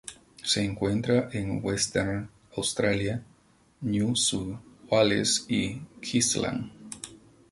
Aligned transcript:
Se 0.41 0.63
encuentra 0.65 1.29
en 1.31 1.63
Western 1.63 2.27
Australia, 2.57 3.21
New 3.81 4.15
South 4.15 4.57
Wales 4.89 5.45
y 5.47 5.75
Queensland. 6.01 6.71